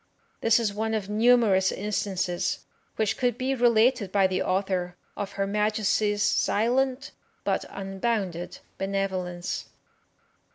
[0.41, 2.65] This is one of numerous instances
[2.95, 7.11] which could be related by the author of her Majesty's silent,
[7.43, 9.65] but unbounded benevolence.